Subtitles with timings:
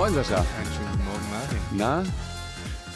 [0.00, 0.38] Moin, Sascha.
[0.38, 1.58] Einen schönen guten Morgen, Martin.
[1.76, 2.04] Na,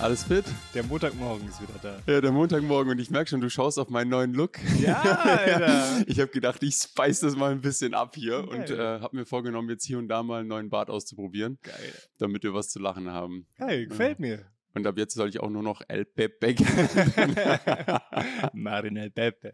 [0.01, 0.47] alles fit?
[0.73, 2.01] Der Montagmorgen ist wieder da.
[2.11, 4.53] Ja, der Montagmorgen und ich merke schon, du schaust auf meinen neuen Look.
[4.81, 6.03] Ja, Alter.
[6.07, 8.49] ich habe gedacht, ich spice das mal ein bisschen ab hier Geil.
[8.49, 11.93] und äh, habe mir vorgenommen, jetzt hier und da mal einen neuen Bart auszuprobieren, Geil.
[12.17, 13.49] damit wir was zu lachen haben.
[13.59, 14.47] Geil, gefällt mir.
[14.73, 16.55] Und ab jetzt soll ich auch nur noch El Pepe.
[18.55, 19.53] Martin El Pepe.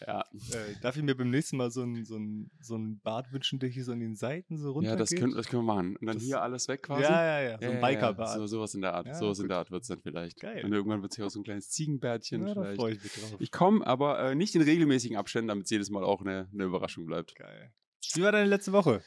[0.06, 0.20] ja.
[0.20, 3.58] Äh, darf ich mir beim nächsten Mal so ein, so ein, so ein Bart wünschen,
[3.58, 5.96] der hier so an den Seiten so runter ja, das können, das können wir machen.
[5.96, 7.02] Und dann Das- hier alles weg quasi.
[7.02, 7.58] Ja, ja, ja.
[7.58, 7.94] So Ja, ein ja, ja.
[7.94, 8.34] Bikerbart.
[8.38, 9.06] So, sowas in der Art.
[9.06, 9.50] Ja, sowas in gut.
[9.50, 10.40] der Art wird es dann vielleicht.
[10.40, 10.64] Geil.
[10.64, 12.80] Und irgendwann wird es hier auch so ein kleines Ziegenbärtchen Ja, da vielleicht.
[12.80, 13.36] freue ich mich drauf.
[13.40, 16.64] Ich komme, aber äh, nicht in regelmäßigen Abständen, damit es jedes Mal auch eine, eine
[16.64, 17.34] Überraschung bleibt.
[17.36, 17.72] Geil.
[18.14, 19.02] Wie war deine letzte Woche?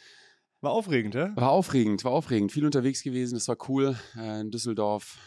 [0.62, 1.30] War aufregend, hä?
[1.36, 2.52] War aufregend, war aufregend.
[2.52, 3.96] Viel unterwegs gewesen, das war cool.
[4.18, 5.18] Äh, in Düsseldorf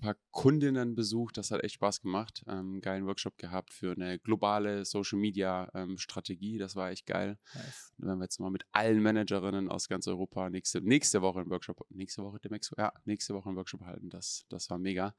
[0.00, 2.44] paar Kundinnen besucht, das hat echt Spaß gemacht.
[2.46, 7.38] Ähm, geilen Workshop gehabt für eine globale Social Media ähm, Strategie, das war echt geil.
[7.54, 7.94] Nice.
[7.98, 11.50] Da werden wir jetzt mal mit allen Managerinnen aus ganz Europa nächste, nächste Woche einen
[11.50, 14.10] Workshop, nächste Woche dem Expo, ja, nächste Woche einen Workshop halten.
[14.10, 15.14] Das, das war mega.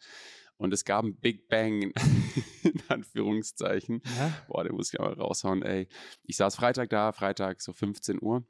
[0.57, 1.93] Und es gab einen Big Bang
[2.63, 4.01] in Anführungszeichen.
[4.17, 4.45] Ja?
[4.47, 5.87] Boah, den muss ich mal raushauen, ey.
[6.23, 8.45] Ich saß Freitag da, Freitag so 15 Uhr,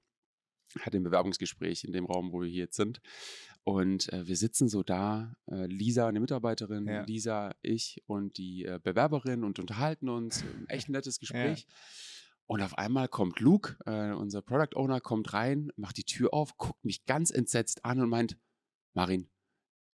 [0.82, 3.02] hatte ein Bewerbungsgespräch in dem Raum, wo wir hier jetzt sind.
[3.68, 7.04] Und äh, wir sitzen so da, äh, Lisa, eine Mitarbeiterin, Ja.
[7.04, 10.42] Lisa, ich und die äh, Bewerberin und unterhalten uns.
[10.58, 11.68] Ein echt nettes Gespräch.
[12.46, 16.56] Und auf einmal kommt Luke, äh, unser Product Owner, kommt rein, macht die Tür auf,
[16.56, 18.38] guckt mich ganz entsetzt an und meint,
[18.94, 19.30] Marin,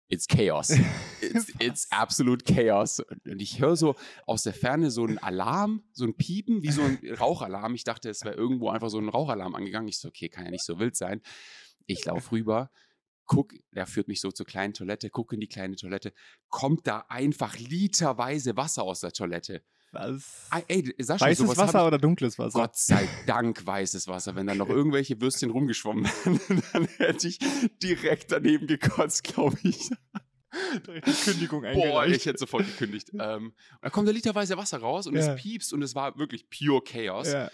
[0.09, 0.71] it's chaos.
[1.21, 3.01] It's, it's absolute chaos.
[3.01, 6.81] Und ich höre so aus der Ferne so einen Alarm, so ein Piepen, wie so
[6.81, 7.75] ein Rauchalarm.
[7.75, 9.89] Ich dachte, es wäre irgendwo einfach so ein Rauchalarm angegangen.
[9.89, 11.21] Ich so, okay, kann ja nicht so wild sein.
[11.85, 12.71] Ich laufe rüber,
[13.29, 16.13] guck, der führt mich so zur kleinen Toilette, gucke in die kleine Toilette,
[16.49, 19.63] kommt da einfach literweise Wasser aus der Toilette.
[19.93, 20.49] Was?
[20.67, 22.59] Ey, Sascha, Weißes Wasser oder dunkles Wasser?
[22.59, 24.35] Gott sei Dank weißes Wasser.
[24.35, 27.39] Wenn da noch irgendwelche Würstchen rumgeschwommen wären, dann hätte ich
[27.83, 29.89] direkt daneben gekotzt, glaube ich.
[30.87, 32.17] Direkt die Kündigung Boah, eingereicht.
[32.17, 33.11] ich hätte sofort gekündigt.
[33.19, 35.35] ähm, da kommt da literweise Wasser raus und Ja.
[35.35, 37.33] es piepst und es war wirklich pure Chaos.
[37.33, 37.51] Ja.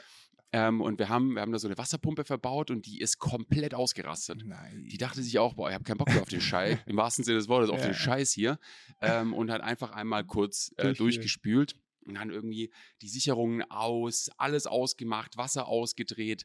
[0.57, 3.75] Ähm, und wir haben, wir haben da so eine Wasserpumpe verbaut und die ist komplett
[3.75, 4.43] ausgerastet.
[4.45, 4.87] Nein.
[4.89, 7.25] Die dachte sich auch, boah, ich habe keinen Bock mehr auf den Scheiß, im wahrsten
[7.25, 7.87] Sinne des Wortes, auf Ja.
[7.87, 8.59] den Scheiß hier.
[9.01, 11.75] Ähm, und hat einfach einmal kurz äh, Durch- durchgespült
[12.07, 12.73] und dann irgendwie
[13.03, 16.45] die Sicherungen aus, alles ausgemacht, Wasser ausgedreht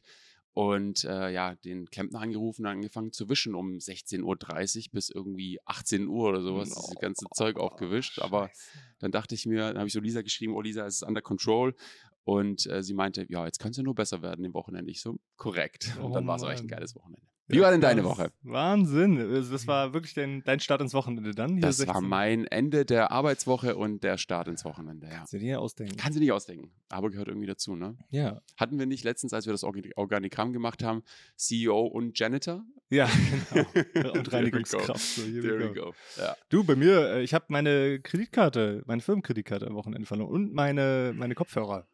[0.52, 5.60] und äh, ja, den Klempner angerufen und angefangen zu wischen um 16.30 Uhr bis irgendwie
[5.66, 8.18] 18 Uhr oder sowas, das ganze Zeug aufgewischt.
[8.18, 8.78] Aber Scheiße.
[8.98, 11.22] dann dachte ich mir, dann habe ich so Lisa geschrieben, oh Lisa, es ist under
[11.22, 11.76] control.
[12.24, 14.90] Und äh, sie meinte, ja, jetzt kann es ja nur besser werden im Wochenende.
[14.90, 15.96] Ich so, korrekt.
[16.00, 17.26] Und dann war es auch echt ein geiles Wochenende.
[17.50, 18.04] Wie war denn deine.
[18.04, 18.30] Woche?
[18.42, 19.16] Wahnsinn.
[19.50, 21.52] Das war wirklich dein, dein Start ins Wochenende dann?
[21.54, 22.08] Hier Das war 16.
[22.08, 25.18] mein Ende der Arbeitswoche und der Start ins Wochenende, ja.
[25.18, 25.96] Kannst du dir ausdenken.
[25.96, 27.96] Kann sie nicht ausdenken, aber gehört irgendwie dazu, ne?
[28.10, 28.40] Ja.
[28.56, 31.02] Hatten wir nicht letztens, als wir das Organi- Organigramm gemacht haben,
[31.36, 32.64] CEO und Janitor?
[32.88, 33.08] Ja,
[33.94, 34.12] genau.
[34.12, 34.98] Und Reinigungskraft.
[34.98, 35.84] So, here There we we go.
[35.90, 35.94] go.
[36.18, 36.36] Ja.
[36.48, 41.12] Du, bei mir, äh, ich habe meine Kreditkarte, meine Firmenkreditkarte am Wochenende verloren und meine,
[41.16, 41.86] meine Kopfhörer.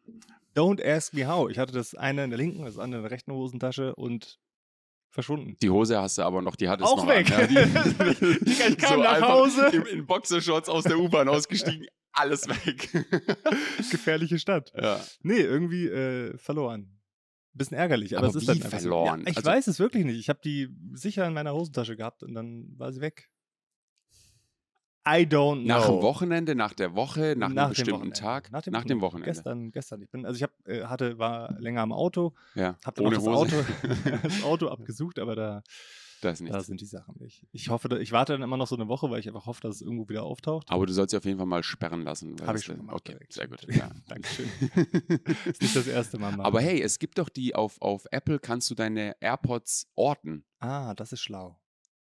[0.55, 1.49] Don't ask me how.
[1.51, 4.39] Ich hatte das eine in der linken, das andere in der rechten Hosentasche und
[5.09, 5.57] verschwunden.
[5.61, 7.31] Die Hose hast du aber noch, die hattest Auch noch weg.
[7.31, 9.67] An, ja, die, Digga, ich kam nach einfach Hause.
[9.73, 12.89] In, in Boxershorts aus der U-Bahn ausgestiegen, alles weg.
[13.91, 14.71] Gefährliche Stadt.
[14.75, 14.99] ja.
[15.21, 16.93] Nee, irgendwie äh, verloren.
[17.53, 18.83] Bisschen ärgerlich, aber, Aber es ist wie dann einfach so.
[18.83, 19.21] verloren?
[19.21, 20.19] Ja, ich Also- weiß es wirklich nicht.
[20.19, 23.29] Ich habe die sicher in meiner Hosentasche gehabt und dann war sie weg.
[25.09, 25.67] I don't know.
[25.67, 28.13] Nach dem Wochenende, nach der Woche, nach, einem dem bestimmten.
[28.13, 29.29] Tag, Nach dem, nach dem Wochenende.
[29.31, 30.01] Gestern, gestern.
[30.01, 33.15] Ich bin, also ich hab, äh, hatte, war länger am Auto, Ja, hab dann ohne
[33.17, 33.53] noch das.
[33.53, 33.65] Auto,
[34.23, 35.63] das Auto abgesucht, aber da,
[36.21, 36.65] Das da nichts.
[36.67, 37.45] sind die Sachen nicht.
[37.51, 39.61] Ich hoffe, da- ich warte dann immer noch so eine Woche, weil ich einfach hoffe,
[39.61, 40.67] dass es irgendwo wieder auftaucht.
[40.69, 42.35] Aber du sollst sie auf jeden Fall mal sperren lassen.
[42.41, 43.33] Hab das- ich schon gemacht Okay, direkt.
[43.33, 43.65] sehr gut.
[43.73, 43.91] Ja.
[44.07, 44.49] Dankeschön.
[45.45, 46.31] ist nicht das erste Mal.
[46.31, 46.45] Mann.
[46.45, 50.43] Aber hey, es gibt doch die auf, auf Apple kannst du deine AirPods orten.
[50.59, 51.59] Ah, das ist schlau.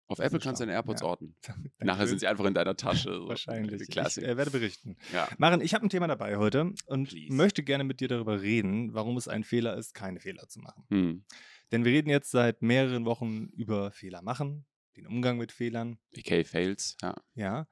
[0.08, 1.06] Auf Apple kannst du deine AirPods ja.
[1.08, 1.36] orten.
[1.78, 3.12] Nachher sind sie einfach in deiner Tasche.
[3.14, 3.28] So.
[3.28, 3.82] Wahrscheinlich.
[3.82, 4.24] Ich Klassik.
[4.24, 4.96] äh, werde berichten.
[5.12, 5.28] ja.
[5.36, 7.32] Maren, ich habe ein Thema dabei heute und Please.
[7.32, 10.84] möchte gerne mit dir darüber reden, warum es ein Fehler ist, keine Fehler zu machen.
[10.88, 11.24] Hm.
[11.70, 14.64] Denn wir reden jetzt seit mehreren Wochen über Fehler machen,
[14.96, 17.14] den Umgang mit Fehlern, PK Fails, ja.
[17.34, 17.68] ja.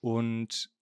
[0.00, 0.72] Und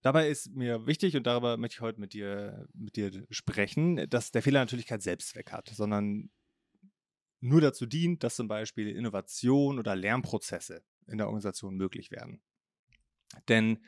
[0.00, 4.30] dabei ist mir wichtig, und darüber möchte ich heute mit dir, mit dir sprechen, dass
[4.30, 6.30] der Fehler natürlich keinen Selbstzweck hat, sondern
[7.40, 12.40] nur dazu dient, dass zum Beispiel Innovation oder Lernprozesse in der Organisation möglich werden.
[13.48, 13.78] Denn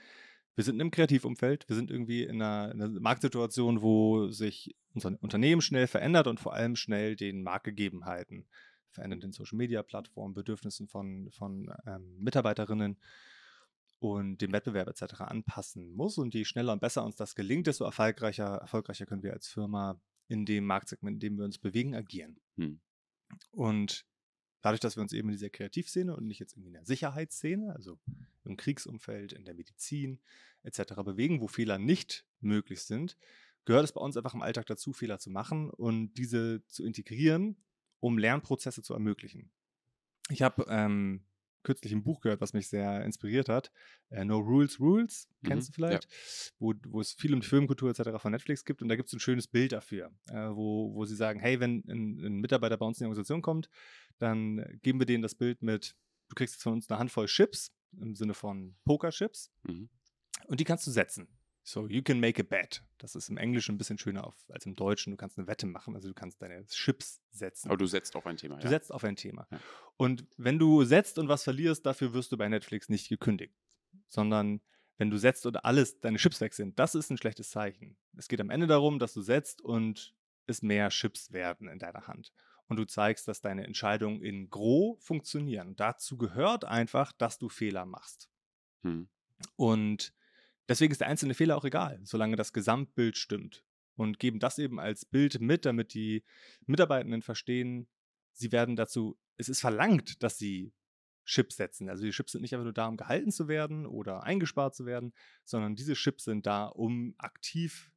[0.55, 5.17] wir sind im Kreativumfeld, wir sind irgendwie in einer, in einer Marktsituation, wo sich unser
[5.20, 8.47] Unternehmen schnell verändert und vor allem schnell den Marktgegebenheiten,
[8.91, 12.99] verändernden Social-Media-Plattformen, Bedürfnissen von, von ähm, Mitarbeiterinnen
[14.00, 15.20] und dem Wettbewerb etc.
[15.20, 16.19] anpassen muss.
[16.19, 20.00] Und je schneller und besser uns das gelingt, desto erfolgreicher, erfolgreicher können wir als Firma
[20.26, 22.41] in dem Marktsegment, in dem wir uns bewegen, agieren.
[22.56, 22.81] Hm.
[23.50, 24.06] Und
[24.62, 27.75] dadurch, dass wir uns eben in dieser Kreativszene und nicht jetzt irgendwie in der Sicherheitsszene,
[27.75, 27.99] also
[28.44, 30.21] im Kriegsumfeld, in der Medizin
[30.62, 30.94] etc.
[31.05, 33.17] bewegen, wo Fehler nicht möglich sind,
[33.65, 37.56] gehört es bei uns einfach im Alltag dazu, Fehler zu machen und diese zu integrieren,
[38.00, 39.50] um Lernprozesse zu ermöglichen.
[40.31, 41.25] Ich habe ähm,
[41.62, 43.71] kürzlich ein Buch gehört, was mich sehr inspiriert hat.
[44.11, 46.05] Äh, no Rules, Rules, kennst mhm, du vielleicht?
[46.05, 46.11] Ja.
[46.59, 48.21] Wo, wo es viel um die Filmkultur etc.
[48.21, 48.83] von Netflix gibt.
[48.83, 51.85] Und da gibt es ein schönes Bild dafür, äh, wo, wo sie sagen, hey, wenn
[51.89, 53.69] ein, ein, Mitarbeiter bei uns in die Organisation kommt,
[54.19, 55.97] dann geben wir denen das Bild mit,
[56.29, 59.51] du kriegst jetzt von uns eine Handvoll Chips, im Sinne von Pokerchips.
[59.65, 59.89] Mhm.
[60.47, 61.29] Und die kannst du setzen.
[61.70, 62.82] So, you can make a bet.
[62.99, 65.12] Das ist im Englischen ein bisschen schöner auf, als im Deutschen.
[65.12, 67.69] Du kannst eine Wette machen, also du kannst deine Chips setzen.
[67.69, 68.56] Aber du setzt auf ein Thema.
[68.56, 68.70] Du ja.
[68.70, 69.46] setzt auf ein Thema.
[69.52, 69.61] Ja.
[69.96, 73.55] Und wenn du setzt und was verlierst, dafür wirst du bei Netflix nicht gekündigt.
[74.08, 74.61] Sondern
[74.99, 77.96] wenn du setzt und alles, deine Chips weg sind, das ist ein schlechtes Zeichen.
[78.16, 80.12] Es geht am Ende darum, dass du setzt und
[80.49, 82.32] es mehr Chips werden in deiner Hand.
[82.66, 85.69] Und du zeigst, dass deine Entscheidungen in Gros funktionieren.
[85.69, 88.28] Und dazu gehört einfach, dass du Fehler machst.
[88.82, 89.08] Hm.
[89.55, 90.12] Und
[90.70, 93.64] Deswegen ist der einzelne Fehler auch egal, solange das Gesamtbild stimmt.
[93.96, 96.22] Und geben das eben als Bild mit, damit die
[96.64, 97.88] Mitarbeitenden verstehen,
[98.32, 100.72] sie werden dazu, es ist verlangt, dass sie
[101.25, 101.88] Chips setzen.
[101.88, 104.87] Also die Chips sind nicht einfach nur da, um gehalten zu werden oder eingespart zu
[104.87, 105.12] werden,
[105.44, 107.90] sondern diese Chips sind da, um aktiv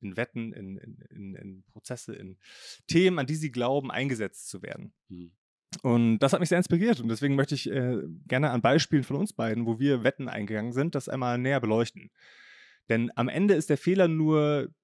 [0.00, 2.36] in Wetten, in, in, in, in Prozesse, in
[2.88, 4.92] Themen, an die sie glauben, eingesetzt zu werden.
[5.08, 5.37] Mhm.
[5.82, 9.16] Und das hat mich sehr inspiriert und deswegen möchte ich äh, gerne an Beispielen von
[9.16, 12.10] uns beiden, wo wir Wetten eingegangen sind, das einmal näher beleuchten.
[12.88, 14.74] Denn am Ende ist der Fehler nur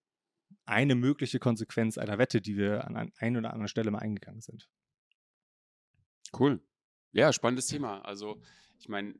[0.66, 4.68] eine mögliche Konsequenz einer Wette, die wir an einer oder anderen Stelle mal eingegangen sind.
[6.38, 6.60] Cool.
[7.12, 8.04] Ja, spannendes Thema.
[8.04, 8.40] Also,
[8.78, 9.14] ich meine,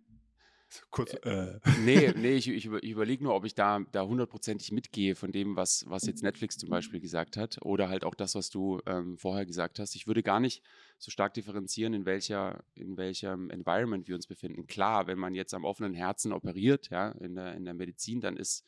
[0.91, 1.59] Kurz, äh.
[1.81, 5.57] Nee, nee, ich, ich, ich überlege nur, ob ich da, da hundertprozentig mitgehe von dem,
[5.57, 7.59] was, was jetzt Netflix zum Beispiel gesagt hat.
[7.63, 9.95] Oder halt auch das, was du ähm, vorher gesagt hast.
[9.95, 10.63] Ich würde gar nicht
[10.99, 14.67] so stark differenzieren, in welcher, in welchem Environment wir uns befinden.
[14.67, 18.37] Klar, wenn man jetzt am offenen Herzen operiert, ja, in der, in der Medizin, dann
[18.37, 18.65] ist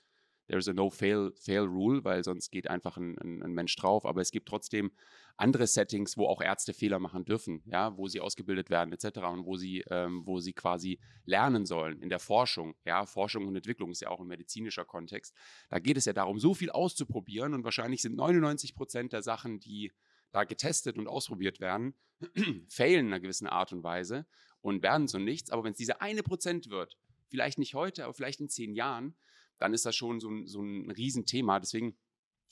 [0.49, 3.75] there is a no fail, fail rule, weil sonst geht einfach ein, ein, ein, Mensch
[3.77, 4.05] drauf.
[4.05, 4.93] Aber es gibt trotzdem
[5.37, 9.19] andere Settings, wo auch Ärzte Fehler machen dürfen, ja, wo sie ausgebildet werden etc.
[9.19, 12.75] und wo sie, ähm, wo sie quasi lernen sollen in der Forschung.
[12.85, 15.35] Ja, Forschung und Entwicklung ist ja auch ein medizinischer Kontext.
[15.69, 19.61] Da geht es ja darum, so viel auszuprobieren und wahrscheinlich sind 99 Prozent der Sachen,
[19.61, 19.93] die
[20.33, 21.95] da getestet und ausprobiert werden,
[22.69, 24.27] failen in einer gewissen Art und Weise
[24.61, 25.51] und werden so nichts.
[25.51, 26.97] Aber wenn es diese eine Prozent wird,
[27.29, 29.17] vielleicht nicht heute, aber vielleicht in zehn Jahren,
[29.59, 31.61] dann ist das schon so ein, so ein Riesenthema.
[31.61, 31.97] Deswegen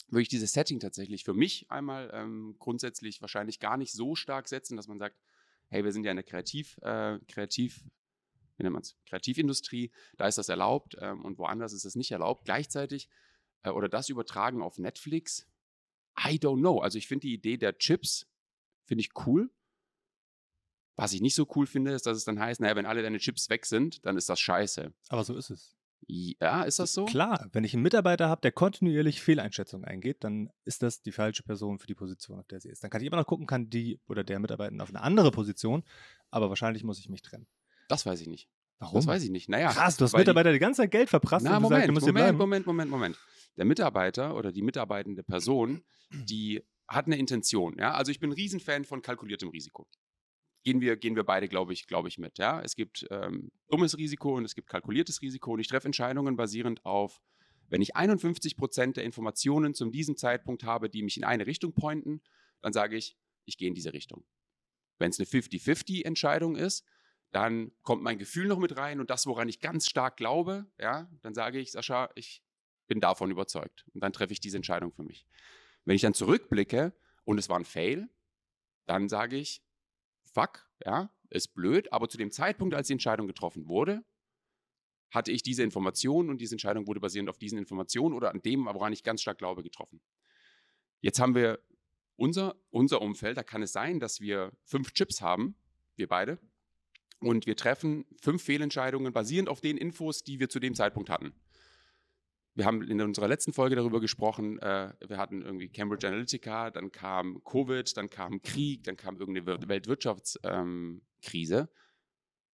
[0.08, 4.48] würde ich dieses Setting tatsächlich für mich einmal ähm, grundsätzlich wahrscheinlich gar nicht so stark
[4.48, 5.18] setzen, dass man sagt,
[5.68, 7.84] hey, wir sind ja in der Kreativ, äh, Kreativ,
[8.56, 12.10] wie nennt man es, Kreativindustrie, da ist das erlaubt ähm, und woanders ist es nicht
[12.10, 12.44] erlaubt.
[12.44, 13.08] Gleichzeitig
[13.62, 15.46] äh, oder das übertragen auf Netflix,
[16.18, 16.78] I don't know.
[16.78, 18.26] Also ich finde die Idee der Chips,
[18.84, 19.50] finde ich cool.
[20.96, 23.18] Was ich nicht so cool finde, ist, dass es dann heißt, naja, wenn alle deine
[23.18, 24.92] Chips weg sind, dann ist das scheiße.
[25.08, 25.76] Aber so ist es.
[26.08, 27.04] Ja, ist das so?
[27.04, 31.42] Klar, wenn ich einen Mitarbeiter habe, der kontinuierlich Fehleinschätzungen eingeht, dann ist das die falsche
[31.42, 32.82] Person für die Position, auf der sie ist.
[32.82, 35.82] Dann kann ich immer noch gucken, kann die oder der Mitarbeiter auf eine andere Position,
[36.30, 37.46] aber wahrscheinlich muss ich mich trennen.
[37.88, 38.48] Das weiß ich nicht.
[38.78, 38.96] Warum?
[38.96, 39.48] Das weiß ich nicht.
[39.48, 42.06] Naja, Krass, du hast Mitarbeiter die, die ganze Zeit Geld verprasst na, und Moment, gesagt,
[42.06, 43.18] du Moment, Moment, Moment, Moment.
[43.56, 47.76] Der Mitarbeiter oder die mitarbeitende Person, die hat eine Intention.
[47.78, 47.94] Ja?
[47.94, 49.86] Also ich bin ein Riesenfan von kalkuliertem Risiko
[50.64, 52.38] gehen wir, gehen wir beide, glaube ich, glaube ich, mit.
[52.38, 52.60] Ja?
[52.60, 56.84] Es gibt ähm, dummes Risiko und es gibt kalkuliertes Risiko und ich treffe Entscheidungen basierend
[56.84, 57.20] auf,
[57.68, 61.74] wenn ich 51 Prozent der Informationen zum diesem Zeitpunkt habe, die mich in eine Richtung
[61.74, 62.22] pointen,
[62.60, 64.24] dann sage ich, ich gehe in diese Richtung.
[64.98, 66.84] Wenn es eine 50-50-Entscheidung ist,
[67.30, 71.10] dann kommt mein Gefühl noch mit rein und das, woran ich ganz stark glaube, ja,
[71.22, 72.42] dann sage ich, Sascha, ich
[72.86, 73.84] bin davon überzeugt.
[73.92, 75.26] Und dann treffe ich diese Entscheidung für mich.
[75.84, 76.94] Wenn ich dann zurückblicke
[77.24, 78.08] und es war ein Fail,
[78.86, 79.63] dann sage ich,
[80.34, 84.04] fuck, ja, ist blöd, aber zu dem Zeitpunkt, als die Entscheidung getroffen wurde,
[85.10, 88.66] hatte ich diese Information und diese Entscheidung wurde basierend auf diesen Informationen oder an dem,
[88.66, 90.00] woran ich ganz stark glaube, getroffen.
[91.00, 91.60] Jetzt haben wir
[92.16, 95.56] unser, unser Umfeld, da kann es sein, dass wir fünf Chips haben,
[95.96, 96.38] wir beide,
[97.20, 101.32] und wir treffen fünf Fehlentscheidungen basierend auf den Infos, die wir zu dem Zeitpunkt hatten
[102.54, 106.92] wir haben in unserer letzten Folge darüber gesprochen, äh, wir hatten irgendwie Cambridge Analytica, dann
[106.92, 111.58] kam Covid, dann kam Krieg, dann kam irgendeine Weltwirtschaftskrise.
[111.58, 111.68] Ähm,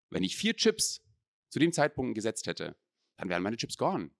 [0.08, 1.02] Wenn ich vier Chips
[1.50, 2.76] zu dem Zeitpunkt gesetzt hätte,
[3.16, 4.10] dann wären meine Chips gone.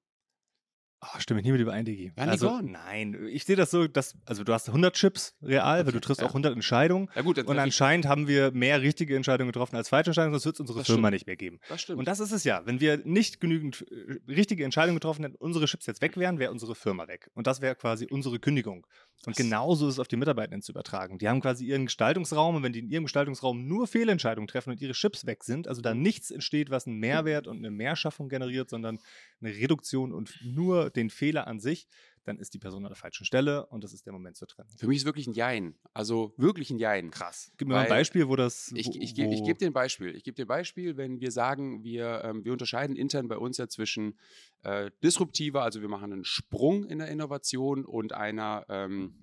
[1.03, 2.61] Oh, stimme ich nie mit überein, also?
[2.61, 6.21] Nein, ich sehe das so, dass, also du hast 100 Chips real, weil du triffst
[6.21, 6.27] ja.
[6.27, 7.09] auch 100 Entscheidungen.
[7.15, 10.57] Ja, gut, und anscheinend haben wir mehr richtige Entscheidungen getroffen als falsche Entscheidungen, sonst wird
[10.57, 11.13] es unsere das Firma stimmt.
[11.15, 11.59] nicht mehr geben.
[11.71, 12.01] Das stimmt.
[12.01, 12.61] Und das ist es ja.
[12.67, 16.53] Wenn wir nicht genügend äh, richtige Entscheidungen getroffen hätten, unsere Chips jetzt weg wären, wäre
[16.53, 17.31] unsere Firma weg.
[17.33, 18.87] Und das wäre quasi unsere Kündigung.
[19.25, 21.19] Und genauso ist es auf die Mitarbeitenden zu übertragen.
[21.19, 24.81] Die haben quasi ihren Gestaltungsraum und wenn die in ihrem Gestaltungsraum nur Fehlentscheidungen treffen und
[24.83, 28.69] ihre Chips weg sind, also da nichts entsteht, was einen Mehrwert und eine Mehrschaffung generiert,
[28.69, 28.99] sondern
[29.41, 31.89] eine Reduktion und nur den Fehler an sich,
[32.25, 34.69] dann ist die Person an der falschen Stelle und das ist der Moment zu trennen.
[34.77, 35.75] Für mich ist wirklich ein Jein.
[35.95, 37.11] Also wirklich ein Jein.
[37.11, 37.53] Krass.
[37.57, 38.71] Gib mir mal ein Beispiel, wo das.
[38.75, 40.15] Ich, ich, ich, ich gebe dir ein Beispiel.
[40.15, 43.57] Ich gebe dir ein Beispiel, wenn wir sagen, wir, ähm, wir unterscheiden intern bei uns
[43.57, 44.19] ja zwischen
[44.63, 49.15] äh, disruptiver, also wir machen einen Sprung in der Innovation und einer ähm,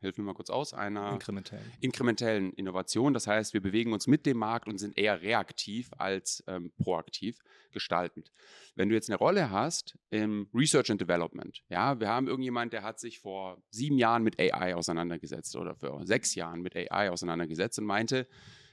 [0.00, 1.72] hilf mir mal kurz aus, einer inkrementellen.
[1.80, 3.14] inkrementellen Innovation.
[3.14, 7.38] Das heißt, wir bewegen uns mit dem Markt und sind eher reaktiv als ähm, proaktiv
[7.70, 8.32] gestaltend.
[8.74, 12.82] Wenn du jetzt eine Rolle hast im Research and Development, ja, wir haben irgendjemand, der
[12.82, 17.78] hat sich vor sieben Jahren mit AI auseinandergesetzt oder vor sechs Jahren mit AI auseinandergesetzt
[17.78, 18.26] und meinte,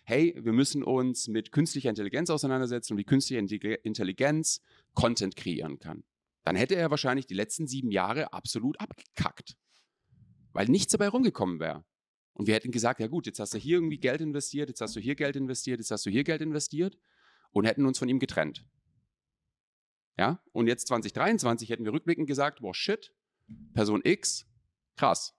[0.03, 3.39] hey, wir müssen uns mit künstlicher Intelligenz auseinandersetzen und wie künstliche
[3.83, 4.61] Intelligenz
[4.93, 6.03] Content kreieren kann.
[6.45, 9.57] Dann hätte er wahrscheinlich die letzten sieben Jahre absolut abgekackt
[10.57, 11.85] weil nichts dabei rumgekommen wäre.
[12.33, 14.95] Und wir hätten gesagt, ja gut, jetzt hast du hier irgendwie Geld investiert, jetzt hast
[14.95, 16.97] du hier Geld investiert, jetzt hast du hier Geld investiert
[17.51, 18.65] und hätten uns von ihm getrennt.
[20.17, 23.13] Ja, und jetzt 2023 hätten wir rückblickend gesagt, boah, shit,
[23.75, 24.47] Person X,
[24.95, 25.35] krass.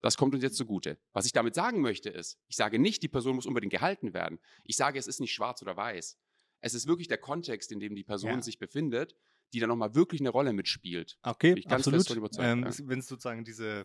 [0.00, 0.98] Das kommt uns jetzt zugute.
[1.12, 4.38] Was ich damit sagen möchte ist, ich sage nicht, die Person muss unbedingt gehalten werden.
[4.64, 6.18] Ich sage, es ist nicht schwarz oder weiß.
[6.62, 8.42] Es ist wirklich der Kontext, in dem die Person ja.
[8.42, 9.14] sich befindet,
[9.52, 11.18] die dann nochmal wirklich eine Rolle mitspielt.
[11.22, 12.10] Okay, absolut.
[12.38, 12.70] Ähm, ja.
[12.84, 13.84] Wenn es sozusagen diese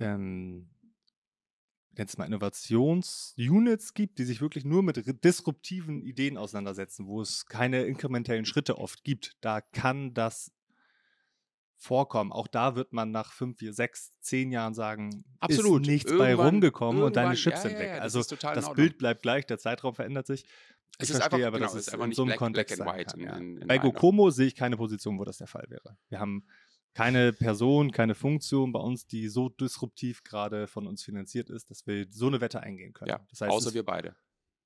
[0.00, 0.68] ähm,
[1.96, 7.84] jetzt mal Innovationsunits gibt, die sich wirklich nur mit disruptiven Ideen auseinandersetzen, wo es keine
[7.84, 10.52] inkrementellen Schritte oft gibt, da kann das
[11.76, 12.32] vorkommen.
[12.32, 15.82] Auch da wird man nach fünf, vier, sechs, zehn Jahren sagen, Absolut.
[15.82, 17.88] ist nichts irgendwann, bei rumgekommen und deine Chips ja, sind weg.
[17.88, 20.44] Ja, ja, also das, das Bild bleibt gleich, der Zeitraum verändert sich.
[20.98, 23.06] Es ich ist verstehe einfach, aber, genau, dass es in so einem black, Kontext black
[23.08, 25.96] kann, in, in, Bei GoComo sehe ich keine Position, wo das der Fall wäre.
[26.08, 26.44] Wir haben
[26.94, 31.86] keine Person, keine Funktion bei uns, die so disruptiv gerade von uns finanziert ist, dass
[31.86, 33.10] wir so eine Wette eingehen können.
[33.10, 34.16] Ja, das heißt, außer wir beide.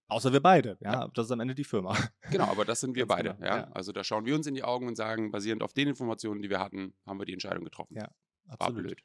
[0.08, 1.08] Außer wir beide, ja, ja.
[1.14, 1.96] Das ist am Ende die Firma.
[2.30, 3.56] Genau, aber das sind wir beide, genau, ja?
[3.58, 3.70] ja.
[3.72, 6.50] Also da schauen wir uns in die Augen und sagen, basierend auf den Informationen, die
[6.50, 7.96] wir hatten, haben wir die Entscheidung getroffen.
[7.96, 8.10] Ja,
[8.48, 8.76] absolut.
[8.76, 9.02] War blöd.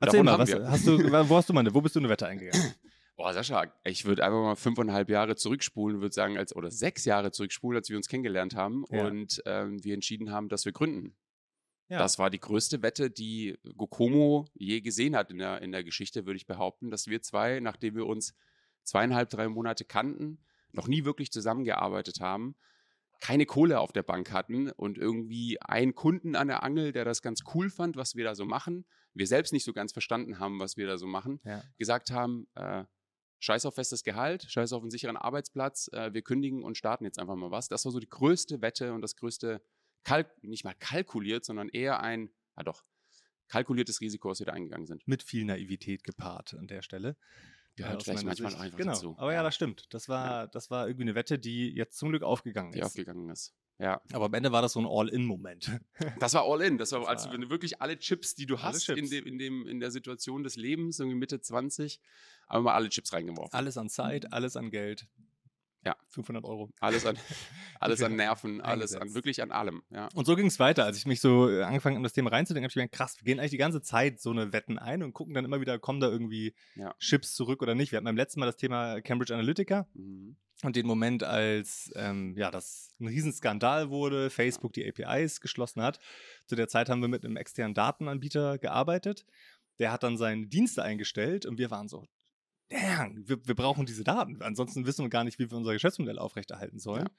[0.00, 2.74] Erzähl mal, was, hast du, wo hast du meine, wo bist du eine Wette eingegangen?
[3.16, 7.30] Boah, Sascha, ich würde einfach mal fünfeinhalb Jahre zurückspulen, würde sagen, als, oder sechs Jahre
[7.30, 9.06] zurückspulen, als wir uns kennengelernt haben ja.
[9.06, 11.16] und ähm, wir entschieden haben, dass wir gründen.
[11.88, 11.98] Ja.
[11.98, 16.26] Das war die größte Wette, die Gokomo je gesehen hat in der, in der Geschichte,
[16.26, 18.34] würde ich behaupten, dass wir zwei, nachdem wir uns
[18.82, 20.38] zweieinhalb, drei Monate kannten,
[20.72, 22.56] noch nie wirklich zusammengearbeitet haben,
[23.20, 27.22] keine Kohle auf der Bank hatten und irgendwie einen Kunden an der Angel, der das
[27.22, 30.60] ganz cool fand, was wir da so machen, wir selbst nicht so ganz verstanden haben,
[30.60, 31.62] was wir da so machen, ja.
[31.78, 32.84] gesagt haben, äh,
[33.38, 37.18] scheiß auf festes Gehalt, scheiß auf einen sicheren Arbeitsplatz, äh, wir kündigen und starten jetzt
[37.18, 37.68] einfach mal was.
[37.68, 39.62] Das war so die größte Wette und das größte
[40.06, 42.84] kalk nicht mal kalkuliert, sondern eher ein, ja doch,
[43.48, 45.06] kalkuliertes Risiko, was wir da eingegangen sind.
[45.06, 47.16] Mit viel Naivität gepaart an der Stelle.
[47.74, 48.62] Gehört vielleicht manchmal Sicht.
[48.62, 48.92] einfach genau.
[48.92, 49.14] dazu.
[49.18, 49.84] Aber ja, das stimmt.
[49.90, 50.46] Das war, ja.
[50.46, 52.82] das war irgendwie eine Wette, die jetzt zum Glück aufgegangen die ist.
[52.82, 53.54] Die aufgegangen ist.
[53.78, 54.00] Ja.
[54.12, 55.78] Aber am Ende war das so ein All-In-Moment.
[56.18, 56.78] Das war All-In.
[56.78, 59.38] Das war, das also, wenn du wirklich alle Chips, die du hast in, dem, in,
[59.38, 62.00] dem, in der Situation des Lebens, irgendwie Mitte 20,
[62.46, 63.52] aber mal alle Chips reingeworfen.
[63.52, 65.06] Alles an Zeit, alles an Geld.
[65.86, 65.96] Ja.
[66.08, 66.68] 500 Euro.
[66.80, 67.16] Alles an,
[67.80, 69.82] alles an Nerven, alles an, wirklich an allem.
[69.90, 70.08] Ja.
[70.14, 70.84] Und so ging es weiter.
[70.84, 73.24] Als ich mich so äh, angefangen habe, das Thema reinzudenken, habe ich gedacht, krass, wir
[73.24, 76.00] gehen eigentlich die ganze Zeit so eine Wetten ein und gucken dann immer wieder, kommen
[76.00, 76.92] da irgendwie ja.
[76.98, 77.92] Chips zurück oder nicht.
[77.92, 79.86] Wir hatten beim letzten Mal das Thema Cambridge Analytica.
[79.94, 80.36] Mhm.
[80.64, 86.00] Und den Moment, als ähm, ja, das ein Riesenskandal wurde, Facebook die APIs geschlossen hat.
[86.46, 89.24] Zu der Zeit haben wir mit einem externen Datenanbieter gearbeitet.
[89.78, 92.06] Der hat dann seine Dienste eingestellt und wir waren so,
[92.68, 94.42] damn, wir, wir brauchen diese Daten.
[94.42, 97.06] Ansonsten wissen wir gar nicht, wie wir unser Geschäftsmodell aufrechterhalten sollen.
[97.08, 97.14] Ja.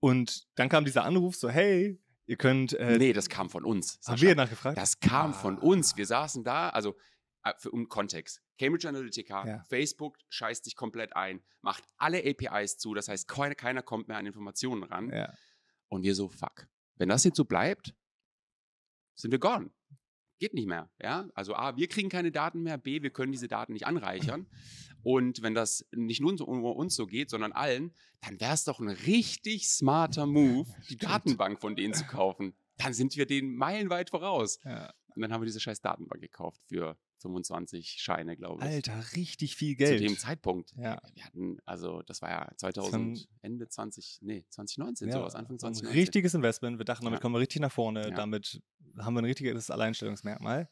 [0.00, 2.72] Und dann kam dieser Anruf so, hey, ihr könnt.
[2.74, 3.98] Äh, nee, das kam von uns.
[4.06, 4.78] Haben wir nachgefragt?
[4.78, 5.34] Das kam ah.
[5.34, 5.96] von uns.
[5.96, 6.96] Wir saßen da, also
[7.42, 8.42] äh, für, um Kontext.
[8.58, 9.64] Cambridge Analytica, ja.
[9.68, 14.16] Facebook scheißt sich komplett ein, macht alle APIs zu, das heißt, keiner, keiner kommt mehr
[14.16, 15.10] an Informationen ran.
[15.10, 15.32] Ja.
[15.88, 16.66] Und wir so, fuck.
[16.96, 17.94] Wenn das jetzt so bleibt,
[19.14, 19.70] sind wir gone.
[20.38, 20.88] Geht nicht mehr.
[21.02, 21.28] Ja?
[21.34, 24.46] Also A, wir kriegen keine Daten mehr, B, wir können diese Daten nicht anreichern.
[25.02, 28.88] Und wenn das nicht nur uns so geht, sondern allen, dann wäre es doch ein
[28.88, 30.96] richtig smarter Move, die.
[30.96, 32.54] Datenbank von denen zu kaufen.
[32.76, 34.58] Dann sind wir denen meilenweit voraus.
[34.64, 34.92] Ja.
[35.14, 38.70] Und dann haben wir diese scheiß Datenbank gekauft für 25 Scheine, glaube ich.
[38.70, 39.98] Alter, richtig viel Geld.
[39.98, 40.72] Zu dem Zeitpunkt.
[40.76, 41.00] Ja.
[41.14, 45.88] Wir hatten, also das war ja 2000, Ende 20, nee, 2019, ja, sowas, Anfang 2019.
[45.88, 46.78] Ein richtiges Investment.
[46.78, 47.22] Wir dachten, damit ja.
[47.22, 48.08] kommen wir richtig nach vorne.
[48.08, 48.10] Ja.
[48.10, 48.62] Damit
[48.98, 50.68] haben wir ein richtiges Alleinstellungsmerkmal.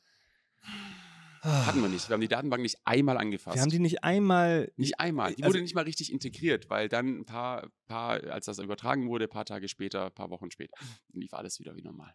[1.43, 2.09] Hatten wir nicht.
[2.09, 3.57] Wir haben die Datenbank nicht einmal angefasst.
[3.57, 4.73] Wir haben die nicht einmal.
[4.77, 5.35] Nicht einmal.
[5.35, 9.09] Die also, wurde nicht mal richtig integriert, weil dann ein paar, paar, als das übertragen
[9.09, 10.77] wurde, ein paar Tage später, ein paar Wochen später,
[11.13, 12.15] lief alles wieder wie normal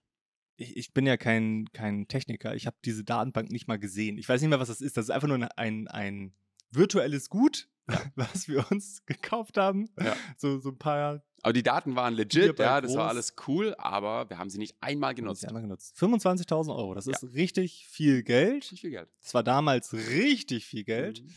[0.61, 2.55] ich, ich bin ja kein, kein Techniker.
[2.55, 4.17] Ich habe diese Datenbank nicht mal gesehen.
[4.17, 4.97] Ich weiß nicht mehr, was das ist.
[4.97, 6.33] Das ist einfach nur ein, ein
[6.71, 7.99] virtuelles Gut, ja.
[8.15, 9.89] was wir uns gekauft haben.
[9.99, 10.15] Ja.
[10.37, 11.23] So, so ein paar.
[11.43, 14.75] Aber die Daten waren legit, ja, das war alles cool, aber wir haben sie nicht
[14.79, 15.43] einmal genutzt.
[15.47, 15.97] Einmal genutzt.
[15.99, 18.57] 25.000 Euro, das ist richtig viel Geld.
[18.57, 19.09] Richtig viel Geld.
[19.23, 21.23] Das war damals richtig viel Geld.
[21.23, 21.33] Mhm.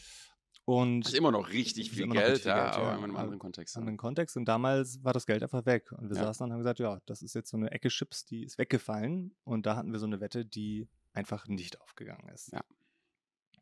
[0.67, 3.39] Und das ist immer noch richtig viel Geld, richtig ja, Geld, aber in einem anderen
[3.39, 3.77] Kontext.
[3.77, 4.37] In einem Kontext.
[4.37, 5.93] Und damals war das Geld einfach weg.
[5.93, 8.25] Und wir saßen dann und haben gesagt, ja, das ist jetzt so eine Ecke Chips,
[8.25, 9.35] die ist weggefallen.
[9.45, 12.53] Und da hatten wir so eine Wette, die einfach nicht aufgegangen ist.
[12.53, 12.63] Ja.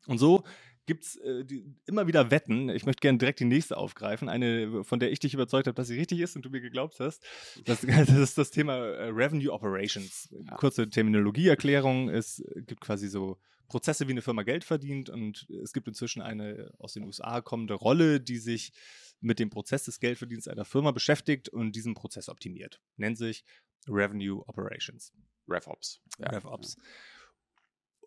[0.07, 0.43] Und so
[0.85, 1.45] gibt es äh,
[1.85, 2.69] immer wieder Wetten.
[2.69, 4.27] Ich möchte gerne direkt die nächste aufgreifen.
[4.29, 6.99] Eine, von der ich dich überzeugt habe, dass sie richtig ist und du mir geglaubt
[6.99, 7.23] hast.
[7.65, 10.29] Das, das ist das Thema äh, Revenue Operations.
[10.31, 10.55] Ja.
[10.55, 12.09] Kurze Terminologieerklärung.
[12.09, 16.73] Es gibt quasi so Prozesse, wie eine Firma Geld verdient und es gibt inzwischen eine
[16.79, 18.71] aus den USA kommende Rolle, die sich
[19.19, 22.81] mit dem Prozess des Geldverdienens einer Firma beschäftigt und diesen Prozess optimiert.
[22.97, 23.45] Nennt sich
[23.87, 25.13] Revenue Operations.
[25.47, 26.01] RevOps.
[26.19, 26.29] Ja.
[26.29, 26.77] RevOps.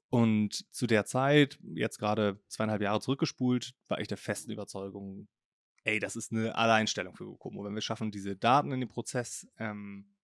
[0.09, 5.29] Und zu der Zeit, jetzt gerade zweieinhalb Jahre zurückgespult, war ich der festen Überzeugung,
[5.85, 7.65] ey, das ist eine Alleinstellung für Gokomo.
[7.65, 10.15] Wenn wir schaffen, diese Daten in dem Prozess ähm,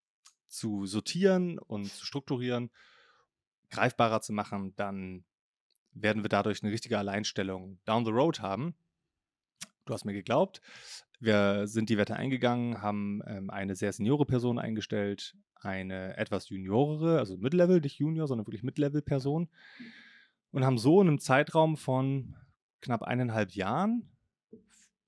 [0.46, 2.70] zu sortieren und zu strukturieren,
[3.72, 5.24] greifbarer zu machen, dann
[5.92, 8.74] werden wir dadurch eine richtige Alleinstellung down the road haben.
[9.84, 10.60] Du hast mir geglaubt.
[11.18, 17.18] Wir sind die Wette eingegangen, haben ähm, eine sehr seniore Person eingestellt, eine etwas juniorere,
[17.18, 19.48] also Mid-Level, nicht Junior, sondern wirklich Mid-Level-Person.
[20.50, 22.36] Und haben so in einem Zeitraum von
[22.80, 24.10] knapp eineinhalb Jahren,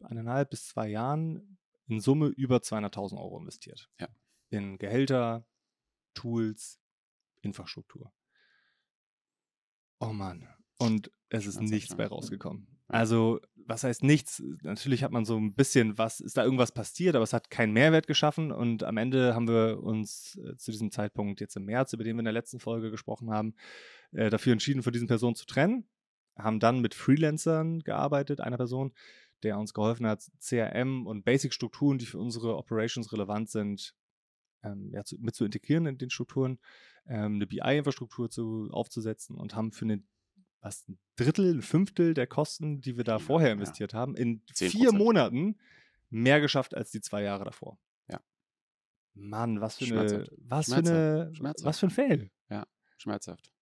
[0.01, 3.91] eineinhalb bis zwei Jahren, in Summe über 200.000 Euro investiert.
[4.01, 4.09] Ja.
[4.49, 5.47] In Gehälter,
[6.15, 6.81] Tools,
[7.43, 8.13] Infrastruktur.
[10.01, 10.49] Oh Mann.
[10.79, 12.67] Und es ist nichts bei rausgekommen.
[12.89, 14.43] Also, was heißt nichts?
[14.63, 17.73] Natürlich hat man so ein bisschen was, ist da irgendwas passiert, aber es hat keinen
[17.73, 18.53] Mehrwert geschaffen.
[18.53, 22.17] Und am Ende haben wir uns äh, zu diesem Zeitpunkt jetzt im März, über den
[22.17, 23.55] wir in der letzten Folge gesprochen haben,
[24.13, 25.89] äh, dafür entschieden, von diesen Personen zu trennen.
[26.37, 28.93] Haben dann mit Freelancern gearbeitet, einer Person,
[29.43, 33.95] der uns geholfen hat, CRM und Basic-Strukturen, die für unsere Operations relevant sind,
[34.65, 36.59] ähm, ja, zu, mit zu integrieren in den Strukturen,
[37.07, 38.29] ähm, eine BI-Infrastruktur
[38.73, 40.03] aufzusetzen und haben für eine
[40.65, 43.99] was ein Drittel, ein Fünftel der Kosten, die wir da vorher investiert ja.
[43.99, 44.71] haben, in 10%.
[44.71, 45.59] vier Monaten
[46.09, 47.79] mehr geschafft als die zwei Jahre davor.
[48.09, 48.21] Ja.
[49.13, 52.31] Mann, was für eine, was für eine, was für ein Fail.
[52.49, 53.53] Ja, schmerzhaft.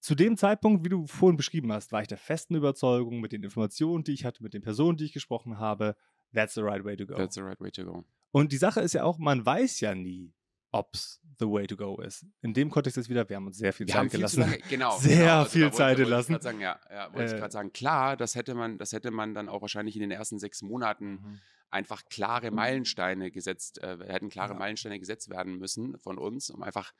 [0.00, 3.44] Zu dem Zeitpunkt, wie du vorhin beschrieben hast, war ich der festen Überzeugung mit den
[3.44, 5.94] Informationen, die ich hatte, mit den Personen, die ich gesprochen habe,
[6.34, 7.14] that's the right way to go.
[7.14, 8.04] That's the right way to go.
[8.32, 10.34] Und die Sache ist ja auch, man weiß ja nie,
[10.72, 12.26] ob es the way to go ist.
[12.40, 14.40] In dem Kontext ist wieder, wir haben uns sehr viel wir Zeit gelassen.
[14.40, 14.98] Lange, genau.
[15.00, 16.32] Sehr genau, also viel Zeit wollte, gelassen.
[16.32, 19.10] Wollte sagen, ja, ja wollte äh, ich gerade sagen, klar, das hätte man, das hätte
[19.10, 21.40] man dann auch wahrscheinlich in den ersten sechs Monaten mhm.
[21.70, 24.58] einfach klare Meilensteine gesetzt, äh, hätten klare ja.
[24.58, 26.92] Meilensteine gesetzt werden müssen von uns, um einfach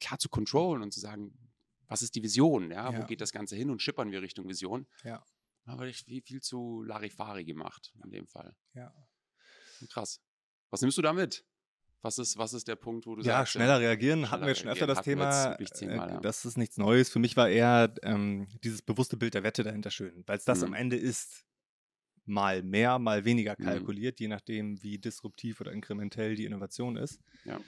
[0.00, 1.36] klar zu controllen und zu sagen,
[1.88, 2.98] was ist die Vision, ja, ja.
[2.98, 4.86] wo geht das Ganze hin und schippern wir Richtung Vision.
[5.04, 5.22] Ja.
[5.64, 8.56] Aber ich viel, viel zu Larifari gemacht in dem Fall.
[8.74, 8.94] Ja.
[9.90, 10.20] Krass.
[10.70, 11.44] Was nimmst du damit?
[12.00, 13.54] Was ist, was ist der Punkt, wo du ja, sagst?
[13.54, 15.56] Ja, schneller reagieren, schneller hatten wir schon öfter das Thema.
[15.56, 16.20] Äh, ja.
[16.20, 17.08] Das ist nichts Neues.
[17.08, 20.60] Für mich war eher ähm, dieses bewusste Bild der Wette dahinter schön, weil es das
[20.60, 20.66] mhm.
[20.66, 21.44] am Ende ist,
[22.28, 23.64] mal mehr, mal weniger mhm.
[23.64, 24.24] kalkuliert, mhm.
[24.24, 27.20] je nachdem, wie disruptiv oder inkrementell die Innovation ist.
[27.44, 27.60] Ja.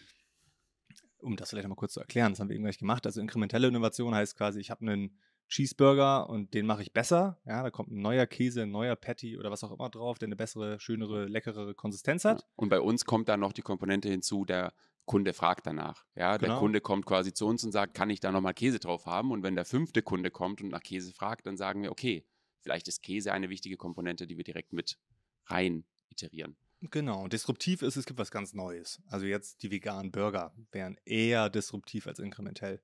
[1.19, 3.07] Um das vielleicht mal kurz zu erklären, das haben wir irgendwann gemacht.
[3.07, 5.19] Also inkrementelle Innovation heißt quasi, ich habe einen
[5.51, 7.39] Cheeseburger und den mache ich besser.
[7.45, 10.29] Ja, da kommt ein neuer Käse, ein neuer Patty oder was auch immer drauf, der
[10.29, 12.47] eine bessere, schönere, leckerere Konsistenz hat.
[12.57, 14.73] Und bei uns kommt dann noch die Komponente hinzu, der
[15.05, 16.07] Kunde fragt danach.
[16.15, 16.61] Ja, der genau.
[16.61, 19.33] Kunde kommt quasi zu uns und sagt, kann ich da nochmal Käse drauf haben?
[19.33, 22.25] Und wenn der fünfte Kunde kommt und nach Käse fragt, dann sagen wir, okay,
[22.61, 24.99] vielleicht ist Käse eine wichtige Komponente, die wir direkt mit
[25.47, 26.57] rein iterieren.
[26.83, 29.03] Genau, disruptiv ist, es gibt was ganz Neues.
[29.09, 32.81] Also jetzt die veganen Burger wären eher disruptiv als inkrementell.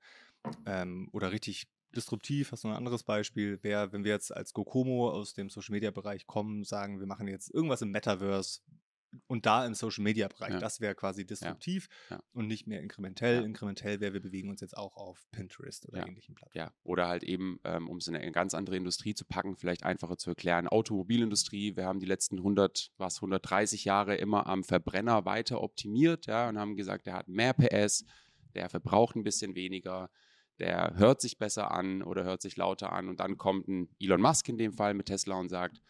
[0.66, 5.10] Ähm, oder richtig disruptiv, hast du ein anderes Beispiel, wäre, wenn wir jetzt als Gokomo
[5.10, 8.60] aus dem Social Media Bereich kommen, sagen, wir machen jetzt irgendwas im Metaverse
[9.26, 10.58] und da im Social Media Bereich, ja.
[10.58, 12.16] das wäre quasi disruptiv ja.
[12.16, 12.22] Ja.
[12.32, 13.44] und nicht mehr inkrementell.
[13.44, 16.68] Inkrementell wäre, wir bewegen uns jetzt auch auf Pinterest oder ähnlichen Plattformen.
[16.68, 19.84] Ja, oder halt eben, ähm, um es in eine ganz andere Industrie zu packen, vielleicht
[19.84, 25.24] einfacher zu erklären, Automobilindustrie, wir haben die letzten 100, was, 130 Jahre immer am Verbrenner
[25.24, 28.04] weiter optimiert, ja, und haben gesagt, der hat mehr PS,
[28.54, 30.10] der verbraucht ein bisschen weniger,
[30.58, 34.20] der hört sich besser an oder hört sich lauter an und dann kommt ein Elon
[34.20, 35.80] Musk in dem Fall mit Tesla und sagt,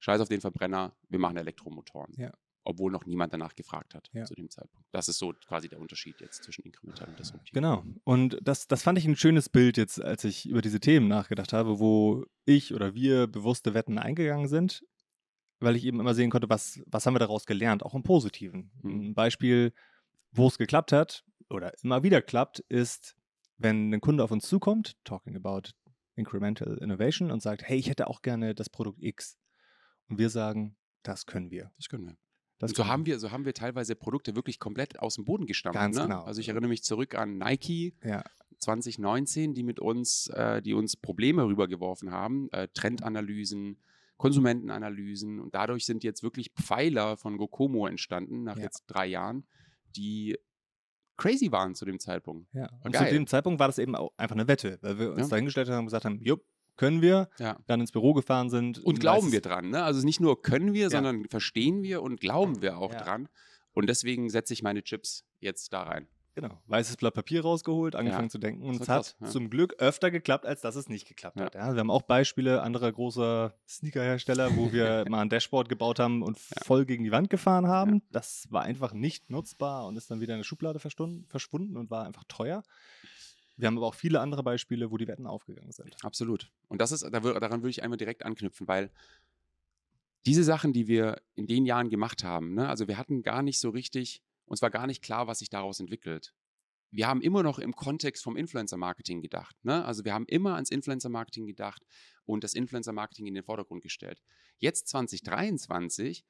[0.00, 2.14] scheiß auf den Verbrenner, wir machen Elektromotoren.
[2.16, 2.32] Ja.
[2.62, 4.24] Obwohl noch niemand danach gefragt hat ja.
[4.24, 4.86] zu dem Zeitpunkt.
[4.92, 7.52] Das ist so quasi der Unterschied jetzt zwischen inkrementell und disruptiv.
[7.52, 7.84] Genau.
[8.04, 11.54] Und das, das fand ich ein schönes Bild jetzt, als ich über diese Themen nachgedacht
[11.54, 14.84] habe, wo ich oder wir bewusste Wetten eingegangen sind,
[15.58, 18.70] weil ich eben immer sehen konnte, was, was haben wir daraus gelernt, auch im Positiven.
[18.82, 19.00] Mhm.
[19.00, 19.72] Ein Beispiel,
[20.30, 23.16] wo es geklappt hat oder immer wieder klappt, ist
[23.60, 25.70] wenn ein Kunde auf uns zukommt, talking about
[26.16, 29.38] Incremental Innovation und sagt, hey, ich hätte auch gerne das Produkt X.
[30.08, 31.70] Und wir sagen, das können wir.
[31.76, 32.16] Das können wir.
[32.58, 35.46] Das Und so haben wir, so haben wir teilweise Produkte wirklich komplett aus dem Boden
[35.46, 35.78] gestampft.
[35.78, 36.02] Ganz ne?
[36.02, 36.22] genau.
[36.24, 38.22] Also ich erinnere mich zurück an Nike Ja,
[38.58, 43.78] 2019, die mit uns, äh, die uns Probleme rübergeworfen haben, äh, Trendanalysen,
[44.18, 48.64] Konsumentenanalysen und dadurch sind jetzt wirklich Pfeiler von Gokomo entstanden nach Ja.
[48.64, 49.46] jetzt drei Jahren,
[49.96, 50.36] die
[51.20, 52.48] crazy waren zu dem Zeitpunkt.
[52.54, 52.68] ja.
[52.82, 53.08] Und Geil.
[53.08, 55.28] zu dem Zeitpunkt war das eben auch einfach eine Wette, weil wir uns Ja.
[55.28, 56.44] dahingestellt haben und gesagt haben, jupp,
[56.76, 57.58] können wir, Ja.
[57.66, 58.78] dann ins Büro gefahren sind.
[58.78, 59.68] Und glauben wir dran.
[59.70, 59.82] Ne?
[59.84, 60.90] Also nicht nur können wir, Ja.
[60.90, 63.02] sondern verstehen wir und glauben wir auch Ja.
[63.02, 63.28] dran.
[63.72, 66.08] Und deswegen setze ich meine Chips jetzt da rein.
[66.36, 68.30] Genau, weißes Blatt Papier rausgeholt, angefangen Ja.
[68.30, 71.40] zu denken und es hat krass, zum Glück öfter geklappt, als dass es nicht geklappt
[71.40, 71.54] hat.
[71.56, 76.22] Ja, wir haben auch Beispiele anderer großer Sneakerhersteller, wo wir mal ein Dashboard gebaut haben
[76.22, 78.02] und voll gegen die Wand gefahren haben.
[78.10, 82.06] Das war einfach nicht nutzbar und ist dann wieder in der Schublade verschwunden und war
[82.06, 82.62] einfach teuer.
[83.56, 85.96] Wir haben aber auch viele andere Beispiele, wo die Wetten aufgegangen sind.
[86.04, 86.50] Absolut.
[86.68, 88.90] Und das ist, daran würde ich einmal direkt anknüpfen, weil
[90.26, 93.58] diese Sachen, die wir in den Jahren gemacht haben, ne, also wir hatten gar nicht
[93.58, 96.34] so richtig, uns war gar nicht klar, was sich daraus entwickelt.
[96.90, 99.56] Wir haben immer noch im Kontext vom Influencer-Marketing gedacht.
[99.62, 99.84] Ne?
[99.84, 101.86] Also wir haben immer ans Influencer-Marketing gedacht
[102.24, 104.20] und das Influencer-Marketing in den Vordergrund gestellt.
[104.58, 106.24] Jetzt 2023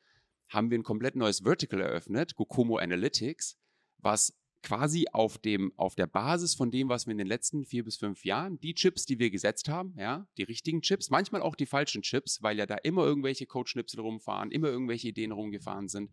[0.50, 3.56] haben wir ein komplett neues Vertical eröffnet, Gokomo Analytics,
[3.96, 7.84] was quasi auf, dem, auf der Basis von dem, was wir in den letzten vier
[7.84, 11.54] bis fünf Jahren, die Chips, die wir gesetzt haben, ja, die richtigen Chips, manchmal auch
[11.54, 16.10] die falschen Chips, weil ja da immer irgendwelche Codeschnipsel rumfahren, immer irgendwelche Ideen rumgefahren sind,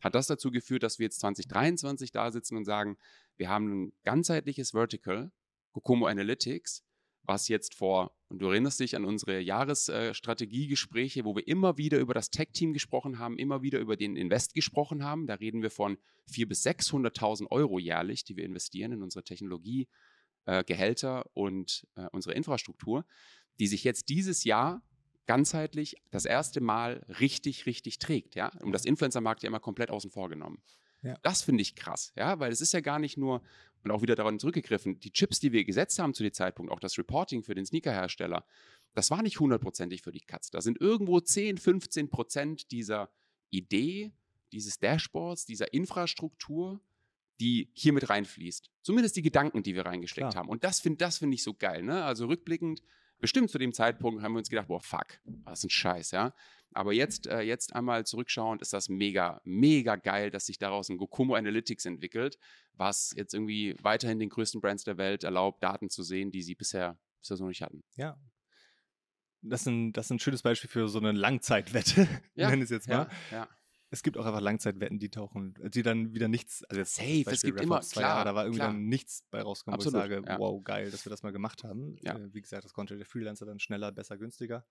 [0.00, 2.96] hat das dazu geführt, dass wir jetzt 2023 da sitzen und sagen,
[3.36, 5.32] wir haben ein ganzheitliches Vertical,
[5.72, 6.84] Kokomo Analytics,
[7.22, 12.14] was jetzt vor, und du erinnerst dich an unsere Jahresstrategiegespräche, wo wir immer wieder über
[12.14, 15.26] das Tech-Team gesprochen haben, immer wieder über den Invest gesprochen haben.
[15.26, 15.98] Da reden wir von
[16.30, 19.88] 400.000 bis 600.000 Euro jährlich, die wir investieren in unsere Technologie,
[20.44, 23.06] äh, Gehälter und äh, unsere Infrastruktur,
[23.60, 24.82] die sich jetzt dieses Jahr
[25.28, 28.34] ganzheitlich das erste Mal richtig, richtig trägt.
[28.34, 28.50] Ja?
[28.62, 30.60] Und das Influencer-Markt ja immer komplett außen vor genommen.
[31.02, 31.16] Ja.
[31.22, 33.40] Das finde ich krass, ja, weil es ist ja gar nicht nur,
[33.84, 36.80] und auch wieder daran zurückgegriffen, die Chips, die wir gesetzt haben zu dem Zeitpunkt, auch
[36.80, 38.44] das Reporting für den Sneakerhersteller,
[38.94, 40.50] das war nicht hundertprozentig für die Katz.
[40.50, 43.10] Da sind irgendwo 10, 15 Prozent dieser
[43.50, 44.12] Idee,
[44.50, 46.80] dieses Dashboards, dieser Infrastruktur,
[47.38, 48.68] die hier mit reinfließt.
[48.82, 50.42] Zumindest die Gedanken, die wir reingesteckt Klar.
[50.42, 50.48] haben.
[50.48, 51.84] Und das finde das find ich so geil.
[51.84, 52.02] Ne?
[52.02, 52.82] Also rückblickend,
[53.20, 56.34] bestimmt zu dem Zeitpunkt haben wir uns gedacht, boah, fuck, was ein Scheiß, ja.
[56.72, 60.98] Aber jetzt, äh, jetzt einmal zurückschauend ist das mega, mega geil, dass sich daraus ein
[60.98, 62.38] Gokomo Analytics entwickelt,
[62.74, 66.54] was jetzt irgendwie weiterhin den größten Brands der Welt erlaubt, Daten zu sehen, die sie
[66.54, 67.82] bisher, bisher so nicht hatten.
[67.96, 68.18] Ja.
[69.40, 72.70] Das ist, ein, das ist ein schönes Beispiel für so eine Langzeitwette, Ja, nenne es
[72.70, 73.08] jetzt mal.
[73.30, 73.48] Ja, ja.
[73.90, 77.42] Es gibt auch einfach Langzeitwetten, die tauchen, die dann wieder nichts, also jetzt Safe, es
[77.42, 78.72] gibt immer- zwei klar, Jahre, da war irgendwie klar.
[78.72, 80.38] dann nichts bei rausgekommen, Absolut, wo ich sage, ja.
[80.38, 81.96] wow, geil, dass wir das mal gemacht haben.
[82.02, 82.16] Ja.
[82.18, 84.66] Äh, wie gesagt, das konnte der Freelancer dann schneller, besser, günstiger.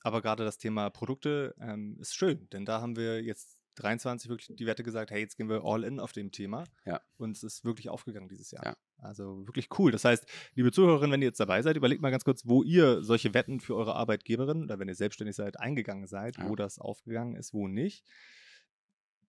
[0.00, 4.56] Aber gerade das Thema Produkte ähm, ist schön, denn da haben wir jetzt 23 wirklich
[4.56, 6.62] die Wette gesagt, hey, jetzt gehen wir all in auf dem Thema.
[6.84, 7.00] Ja.
[7.16, 8.64] Und es ist wirklich aufgegangen dieses Jahr.
[8.64, 8.76] Ja.
[8.98, 9.90] Also wirklich cool.
[9.90, 13.02] Das heißt, liebe Zuhörerinnen, wenn ihr jetzt dabei seid, überlegt mal ganz kurz, wo ihr
[13.02, 16.48] solche Wetten für eure Arbeitgeberin oder wenn ihr selbstständig seid, eingegangen seid, Ja.
[16.48, 18.04] wo das aufgegangen ist, wo nicht.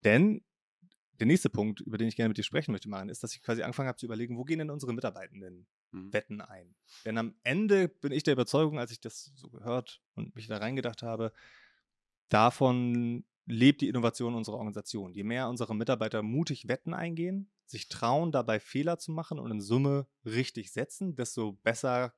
[0.05, 0.43] Denn
[1.19, 3.41] der nächste Punkt, über den ich gerne mit dir sprechen möchte, Maren, ist, dass ich
[3.41, 6.13] quasi angefangen habe zu überlegen, wo gehen denn unsere Mitarbeitenden Mhm.
[6.13, 6.75] Wetten ein?
[7.05, 10.57] Denn am Ende bin ich der Überzeugung, als ich das so gehört und mich da
[10.57, 11.31] reingedacht habe,
[12.29, 15.13] davon lebt die Innovation unserer Organisation.
[15.13, 19.61] Je mehr unsere Mitarbeiter mutig Wetten eingehen, sich trauen, dabei Fehler zu machen und in
[19.61, 22.13] Summe richtig setzen, desto besser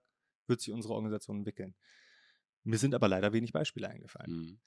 [0.47, 1.76] wird sich unsere Organisation entwickeln.
[2.63, 4.32] Mir sind aber leider wenig Beispiele eingefallen.
[4.32, 4.60] Mhm.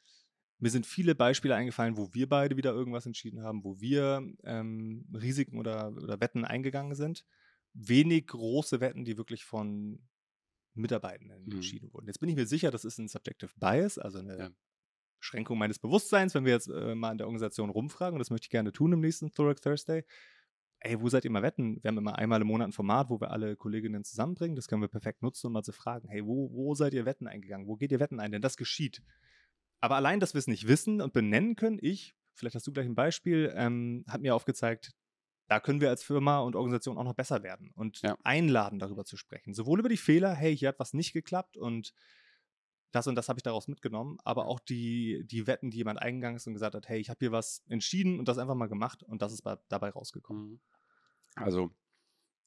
[0.61, 5.07] Mir sind viele Beispiele eingefallen, wo wir beide wieder irgendwas entschieden haben, wo wir ähm,
[5.15, 7.25] Risiken oder, oder Wetten eingegangen sind.
[7.73, 10.07] Wenig große Wetten, die wirklich von
[10.75, 11.53] Mitarbeitenden Mhm.
[11.53, 12.07] entschieden wurden.
[12.07, 14.51] Jetzt bin ich mir sicher, das ist ein Subjective Bias, also eine Ja.
[15.19, 18.47] Beschränkung meines Bewusstseins, wenn wir jetzt äh, mal in der Organisation rumfragen, und das möchte
[18.47, 20.05] ich gerne tun im nächsten Thorax Thursday.
[20.83, 21.83] Ey, wo seid ihr mal wetten?
[21.83, 24.57] Wir haben immer einmal im Monat ein Format, wo wir alle Kolleginnen zusammenbringen.
[24.57, 27.27] Das können wir perfekt nutzen, um mal zu fragen, hey, wo, wo seid ihr Wetten
[27.27, 27.67] eingegangen?
[27.67, 28.33] Wo geht ihr Wetten ein?
[28.33, 29.03] Denn das geschieht.
[29.81, 32.87] Aber allein, dass wir es nicht wissen und benennen können, ich, vielleicht hast du gleich
[32.87, 34.93] ein Beispiel, ähm, hat mir aufgezeigt,
[35.49, 38.17] da können wir als Firma und Organisation auch noch besser werden und Ja.
[38.23, 39.55] einladen, darüber zu sprechen.
[39.55, 41.93] Sowohl über die Fehler, hey, hier hat was nicht geklappt und
[42.93, 46.37] das und das habe ich daraus mitgenommen, aber auch die, die Wetten, die jemand eingegangen
[46.37, 49.03] ist und gesagt hat, hey, ich habe hier was entschieden und das einfach mal gemacht
[49.05, 50.61] und das ist bei, dabei rausgekommen.
[51.37, 51.45] Mhm.
[51.45, 51.71] Also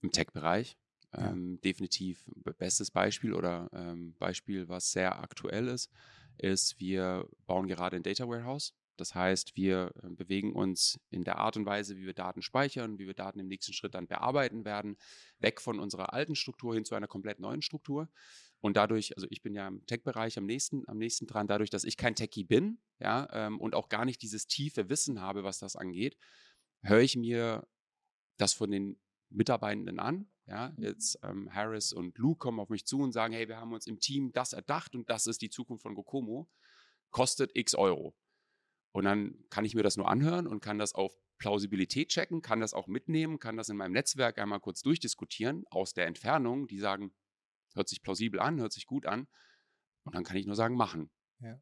[0.02, 0.78] im Tech-Bereich
[1.18, 1.38] Ja.
[1.38, 5.92] ähm, definitiv b- bestes Beispiel oder ähm, Beispiel, was sehr aktuell ist,
[6.38, 11.38] ist, wir bauen gerade ein Data Warehouse Das heißt, wir äh, bewegen uns in der
[11.40, 14.66] Art und Weise, wie wir Daten speichern, wie wir Daten im nächsten Schritt dann bearbeiten
[14.66, 14.98] werden,
[15.40, 18.10] weg von unserer alten Struktur hin zu einer komplett neuen Struktur.
[18.62, 21.84] Und dadurch, also ich bin ja im Tech-Bereich am nächsten, am nächsten dran, dadurch, dass
[21.84, 25.60] ich kein Techie bin, ja, ähm, und auch gar nicht dieses tiefe Wissen habe, was
[25.60, 26.18] das angeht,
[26.82, 27.68] höre ich mir
[28.38, 30.30] das von den Mitarbeitenden an.
[30.46, 30.84] Ja, mhm.
[30.84, 33.88] jetzt ähm, Harris und Luke kommen auf mich zu und sagen, hey, wir haben uns
[33.88, 36.50] im Team das erdacht und das ist die Zukunft von Gokomo.
[37.12, 38.16] Kostet x Euro.
[38.92, 42.60] Und dann kann ich mir das nur anhören und kann das auf Plausibilität checken, kann
[42.60, 46.68] das auch mitnehmen, kann das in meinem Netzwerk einmal kurz durchdiskutieren aus der Entfernung.
[46.68, 47.14] Die sagen,
[47.74, 49.28] hört sich plausibel an, hört sich gut an.
[50.04, 51.10] Und dann kann ich nur sagen, machen.
[51.40, 51.60] Ja.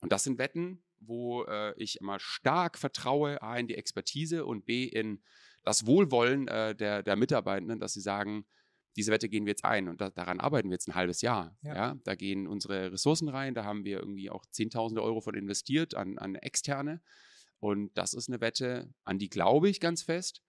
[0.00, 4.66] Und das sind Wetten, wo äh, ich immer stark vertraue, A, in die Expertise und
[4.66, 5.22] B, in
[5.66, 8.46] das Wohlwollen äh, der, der Mitarbeitenden, dass sie sagen,
[8.96, 11.56] diese Wette gehen wir jetzt ein und da, daran arbeiten wir jetzt ein halbes Jahr.
[11.62, 11.74] Ja.
[11.74, 11.96] ja.
[12.04, 16.18] Da gehen unsere Ressourcen rein, da haben wir irgendwie auch Zehntausende Euro von investiert an,
[16.18, 17.02] an externe.
[17.58, 20.40] Und das ist eine Wette, an die glaube ich ganz fest.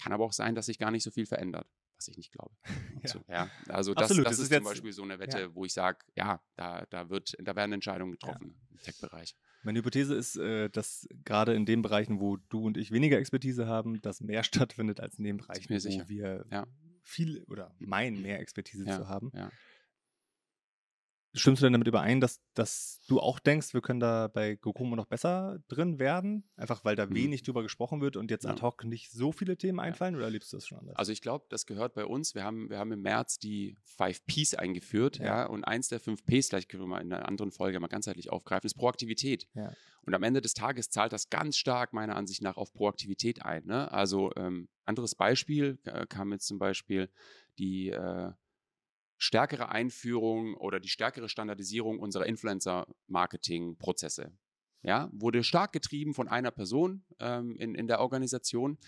[0.00, 1.66] Kann aber auch sein, dass sich gar nicht so viel verändert,
[2.00, 2.54] was ich nicht glaube.
[3.02, 3.08] ja.
[3.08, 3.50] So, ja.
[3.68, 5.54] Also das, das, das, ist, ist zum Beispiel so eine Wette, ja.
[5.54, 9.36] wo ich sage, ja, da, da, wird, da werden Entscheidungen getroffen im Tech-Bereich.
[9.62, 13.66] Meine Hypothese ist, äh, dass gerade in den Bereichen, wo du und ich weniger Expertise
[13.66, 16.08] haben, das mehr stattfindet als in den Bereichen, wo sicher.
[16.08, 16.66] wir
[17.02, 19.30] viel oder meinen, mehr Expertise zu haben.
[21.32, 21.40] Ja.
[21.40, 24.96] Stimmst du denn damit überein, dass, dass du auch denkst, wir können da bei Gokumo
[24.96, 26.48] noch besser drin werden?
[26.56, 27.14] Einfach weil da mhm.
[27.14, 28.50] wenig drüber gesprochen wird und jetzt ja.
[28.50, 30.96] ad hoc nicht so viele Themen einfallen oder erlebst du das schon anders?
[30.96, 32.34] Also ich glaube, das gehört bei uns.
[32.34, 35.24] Wir haben, wir haben im März die 5 Ps eingeführt, ja.
[35.24, 35.46] ja.
[35.46, 38.30] und eins der 5 Ps, vielleicht können wir mal in einer anderen Folge mal ganzheitlich
[38.30, 39.48] aufgreifen, ist Proaktivität.
[39.54, 39.72] Ja.
[40.02, 43.66] Und am Ende des Tages zahlt das ganz stark meiner Ansicht nach auf Proaktivität ein.
[43.66, 43.90] Ne?
[43.92, 47.10] Also ähm, anderes Beispiel äh, kam jetzt zum Beispiel
[47.58, 48.32] die äh,
[49.20, 54.32] stärkere Einführung oder die stärkere Standardisierung unserer Influencer-Marketing-Prozesse.
[54.82, 58.78] Ja, wurde stark getrieben von einer Person ähm, in, in der Organisation,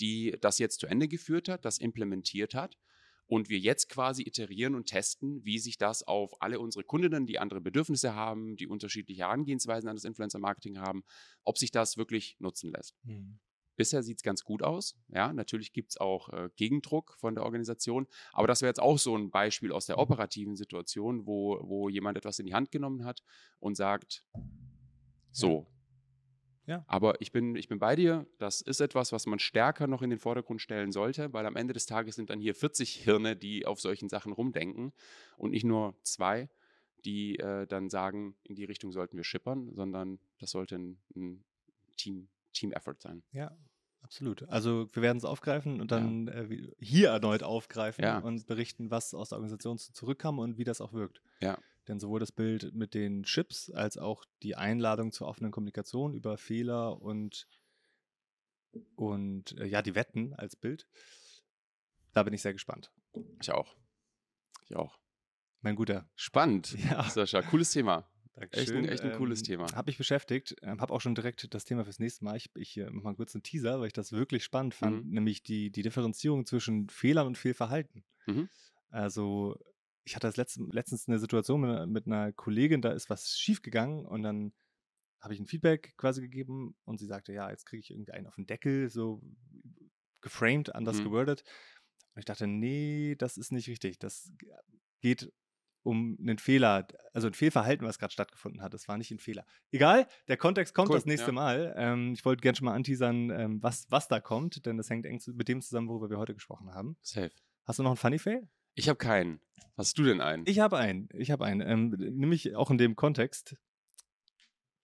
[0.00, 2.78] die das jetzt zu Ende geführt hat, das implementiert hat
[3.26, 7.38] und wir jetzt quasi iterieren und testen, wie sich das auf alle unsere Kundinnen, die
[7.38, 11.04] andere Bedürfnisse haben, die unterschiedliche Herangehensweisen an das Influencer-Marketing haben,
[11.44, 12.96] ob sich das wirklich nutzen lässt.
[13.02, 13.40] Mhm.
[13.76, 14.96] Bisher sieht es ganz gut aus.
[15.08, 18.06] Ja, natürlich gibt es auch äh, Gegendruck von der Organisation.
[18.32, 22.18] Aber das wäre jetzt auch so ein Beispiel aus der operativen Situation, wo, wo jemand
[22.18, 23.22] etwas in die Hand genommen hat
[23.60, 24.26] und sagt,
[25.30, 25.66] so.
[26.66, 26.76] Ja.
[26.76, 26.84] ja.
[26.86, 28.26] Aber ich bin, ich bin bei dir.
[28.38, 31.72] Das ist etwas, was man stärker noch in den Vordergrund stellen sollte, weil am Ende
[31.72, 34.92] des Tages sind dann hier 40 Hirne, die auf solchen Sachen rumdenken
[35.38, 36.50] und nicht nur zwei,
[37.06, 41.44] die äh, dann sagen, in die Richtung sollten wir schippern, sondern das sollte ein, ein
[41.96, 43.22] Team Team-Effort sein.
[43.32, 43.56] Ja,
[44.02, 44.48] absolut.
[44.48, 46.34] Also wir werden es aufgreifen und dann ja.
[46.34, 48.18] äh, hier erneut aufgreifen ja.
[48.18, 51.22] und berichten, was aus der Organisation zurückkam und wie das auch wirkt.
[51.40, 51.58] Ja.
[51.88, 56.38] Denn sowohl das Bild mit den Chips als auch die Einladung zur offenen Kommunikation über
[56.38, 57.48] Fehler und,
[58.94, 60.86] und äh, ja, die Wetten als Bild,
[62.12, 62.92] da bin ich sehr gespannt.
[63.40, 63.76] Ich auch.
[64.64, 64.98] Ich auch.
[65.60, 66.08] Mein Guter.
[66.14, 66.76] Spannend.
[66.90, 67.02] Ja.
[67.08, 68.08] Sascha, cooles Thema.
[68.34, 69.72] Echt ein, echt ein cooles ähm, Thema.
[69.74, 72.36] Habe ich beschäftigt, ähm, habe auch schon direkt das Thema fürs nächste Mal.
[72.36, 75.12] Ich, ich äh, mache mal kurz einen Teaser, weil ich das wirklich spannend fand, mhm.
[75.12, 78.04] nämlich die, die Differenzierung zwischen Fehlern und Fehlverhalten.
[78.26, 78.48] Mhm.
[78.88, 79.58] Also,
[80.04, 84.06] ich hatte das letzte, letztens eine Situation mit, mit einer Kollegin, da ist was schiefgegangen
[84.06, 84.52] und dann
[85.20, 88.26] habe ich ein Feedback quasi gegeben und sie sagte, ja, jetzt kriege ich irgendwie einen
[88.26, 89.22] auf den Deckel, so
[90.20, 91.04] geframed, anders mhm.
[91.04, 91.44] gewordet.
[92.14, 93.98] Und ich dachte, nee, das ist nicht richtig.
[93.98, 94.32] Das
[95.00, 95.32] geht
[95.82, 98.74] um einen Fehler, also ein Fehlverhalten, was gerade stattgefunden hat.
[98.74, 99.44] Das war nicht ein Fehler.
[99.70, 101.32] Egal, der Kontext kommt cool, das nächste ja.
[101.32, 101.74] Mal.
[101.76, 105.06] Ähm, ich wollte gerne schon mal anteasern, ähm, was, was da kommt, denn das hängt
[105.06, 106.96] eng mit dem zusammen, worüber wir heute gesprochen haben.
[107.02, 107.32] Safe.
[107.64, 108.48] Hast du noch einen Funny Fail?
[108.74, 109.40] Ich habe keinen.
[109.76, 110.44] Hast du denn einen?
[110.46, 111.08] Ich habe einen.
[111.12, 111.60] Ich habe einen.
[111.60, 113.56] Ähm, nämlich auch in dem Kontext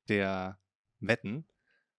[0.09, 0.59] der
[1.01, 1.47] Wetten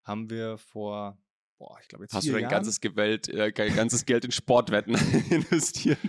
[0.03, 1.17] haben wir vor
[1.59, 4.95] boah, ich glaube jetzt Hast du dein ganzes, Gewalt, äh, ganzes Geld in Sportwetten
[5.29, 5.99] investiert?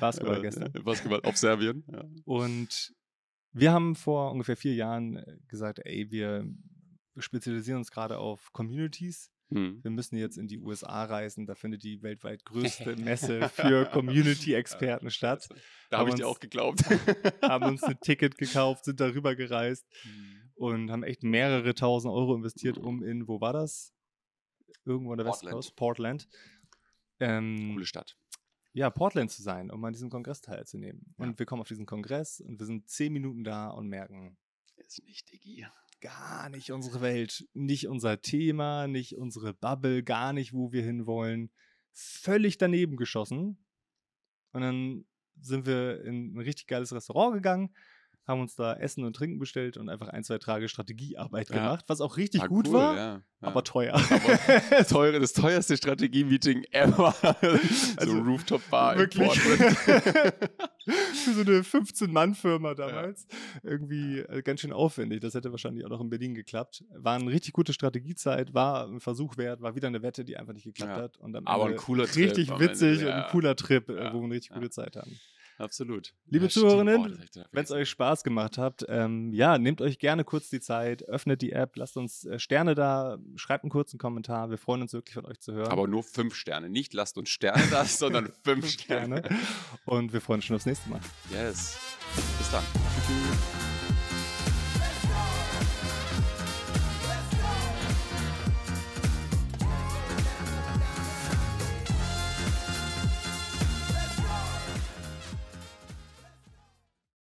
[0.00, 0.72] Basketball äh, gestern.
[0.84, 1.84] Basketball auf Serbien.
[1.90, 2.04] Ja.
[2.24, 2.92] Und
[3.52, 6.46] wir haben vor ungefähr vier Jahren äh, gesagt, ey, wir
[7.16, 9.30] spezialisieren uns gerade auf Communities.
[9.50, 9.82] Hm.
[9.82, 15.10] Wir müssen jetzt in die USA reisen, da findet die weltweit größte Messe für Community-Experten
[15.10, 15.48] statt.
[15.90, 16.82] Da habe ich dir auch geglaubt.
[17.42, 20.50] haben uns ein Ticket gekauft, sind darüber gereist hm.
[20.56, 23.94] und haben echt mehrere tausend Euro investiert, um in, wo war das?
[24.88, 26.28] Irgendwo in der Westcoast, Portland.
[27.20, 28.16] Ähm, Coole Stadt.
[28.72, 31.14] Ja, Portland zu sein, um an diesem Kongress teilzunehmen.
[31.18, 31.26] Ja.
[31.26, 34.36] Und wir kommen auf diesen Kongress und wir sind zehn Minuten da und merken,
[34.76, 35.66] ist nicht Digi.
[36.00, 41.50] Gar nicht unsere Welt, nicht unser Thema, nicht unsere Bubble, gar nicht, wo wir hinwollen.
[41.92, 43.58] Völlig daneben geschossen.
[44.52, 45.04] Und dann
[45.40, 47.74] sind wir in ein richtig geiles Restaurant gegangen,
[48.28, 51.56] haben uns da Essen und Trinken bestellt und einfach ein, zwei Tage Strategiearbeit Ja.
[51.56, 53.22] gemacht, was auch richtig Ah, gut cool, war, ja, ja.
[53.40, 53.94] aber teuer.
[53.94, 57.14] Aber teure, das teuerste Strategie-Meeting ever.
[57.96, 59.08] Also, so Rooftop-Bar in.
[59.10, 59.76] Portland.
[60.88, 63.26] Für so eine 15-Mann-Firma damals.
[63.62, 65.20] Irgendwie äh, ganz schön aufwendig.
[65.20, 66.84] Das hätte wahrscheinlich auch noch in Berlin geklappt.
[66.94, 70.54] War eine richtig gute Strategiezeit, war ein Versuch wert, war wieder eine Wette, die einfach
[70.54, 71.02] nicht geklappt Ja.
[71.02, 71.16] hat.
[71.18, 73.28] Und am Aber ein cooler Trip Richtig witzig Ende, und ein ja.
[73.30, 74.56] cooler Trip, äh, Ja, wo wir eine richtig ja.
[74.56, 75.18] gute Zeit haben.
[75.58, 76.14] Absolut.
[76.26, 76.50] Liebe Ja.
[76.50, 77.18] Zuhörerinnen,
[77.50, 81.42] Wenn es euch Spaß gemacht hat, ähm, ja, nehmt euch gerne kurz die Zeit, öffnet
[81.42, 84.50] die App, lasst uns äh, Sterne da, schreibt einen kurzen Kommentar.
[84.50, 85.70] Wir freuen uns wirklich von euch zu hören.
[85.72, 86.68] Aber nur fünf Sterne.
[86.70, 89.22] Nicht lasst uns Sterne da, sondern fünf Sterne.
[89.84, 91.00] Und wir freuen uns schon aufs nächste Mal.
[91.30, 91.76] Yes.
[92.38, 92.64] Bis dann.